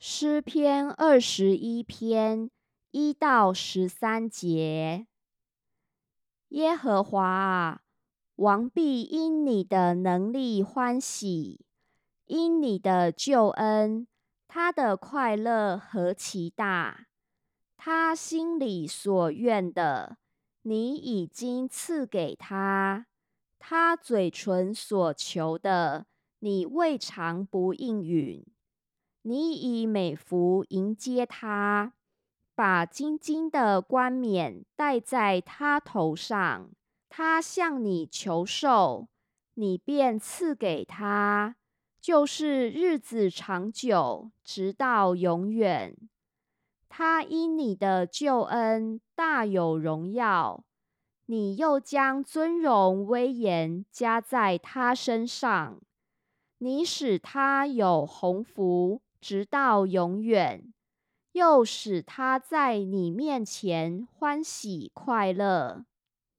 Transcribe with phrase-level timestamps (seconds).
[0.00, 2.52] 诗篇二十一篇
[2.92, 5.08] 一到十三节：
[6.50, 7.80] 耶和华啊，
[8.36, 11.66] 王必因你的能力欢喜，
[12.26, 14.06] 因你的救恩，
[14.46, 17.08] 他的快乐何其大！
[17.76, 20.18] 他心里所愿的，
[20.62, 23.06] 你已经赐给他；
[23.58, 26.06] 他嘴唇所求的，
[26.38, 28.46] 你未尝不应允。
[29.22, 31.92] 你以美福迎接他，
[32.54, 36.70] 把金金的冠冕戴在他头上。
[37.08, 39.08] 他向你求寿，
[39.54, 41.56] 你便赐给他，
[42.00, 45.96] 就是日子长久，直到永远。
[46.88, 50.64] 他因你的救恩大有荣耀，
[51.26, 55.80] 你又将尊荣威严加在他身上，
[56.58, 59.02] 你使他有鸿福。
[59.20, 60.72] 直到永远，
[61.32, 65.84] 又使他在你面前欢喜快乐。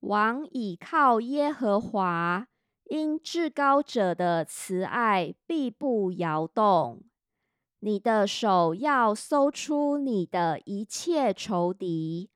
[0.02, 2.47] 王倚靠耶和华，
[2.86, 7.03] 因至高者的慈爱必不摇动。
[7.81, 12.30] 你的手要搜出你的一切仇敌，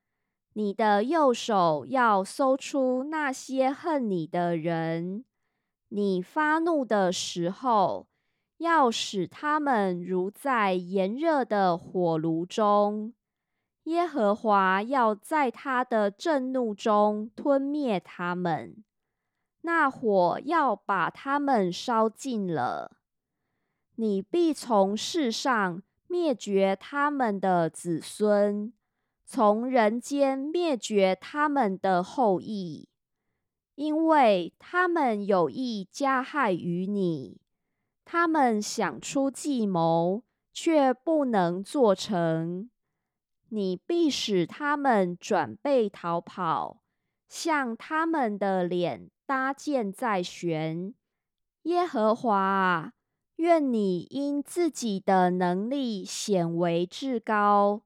[0.53, 5.25] 你的右手要搜出那些恨你的人。
[5.89, 8.07] 你发怒的时候。
[8.63, 13.13] 要使他们如在炎热的火炉中，
[13.83, 18.81] 耶和华要在他的震怒中吞灭他们，
[19.63, 22.95] 那火要把他们烧尽了。
[23.95, 28.71] 你必从世上灭绝他们的子孙，
[29.25, 32.87] 从人间灭绝他们的后裔，
[33.75, 37.42] 因为他们有意加害于你。
[38.13, 40.21] 他们想出计谋，
[40.53, 42.69] 却不能做成。
[43.49, 46.83] 你必使他们转背逃跑，
[47.27, 50.93] 向他们的脸搭箭在悬。
[51.63, 52.93] 耶和华啊，
[53.37, 57.81] 愿你因自己的能力显为至高，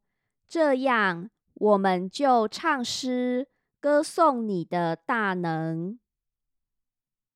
[0.45, 3.47] 这样我们就唱诗
[3.79, 5.97] 歌颂你的大能。